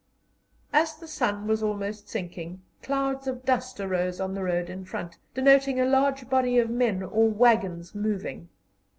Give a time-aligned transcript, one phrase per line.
[0.73, 5.19] As the sun was almost sinking, clouds of dust arose on the road in front,
[5.35, 8.49] denoting a large body of men or waggons moving.